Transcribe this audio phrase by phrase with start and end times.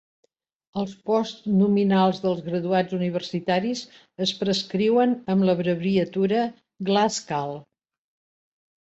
[0.83, 3.83] Els post-nominals dels graduats universitaris
[4.27, 6.41] es prescriuen amb l'abreviatura
[6.89, 7.53] "GlasCal".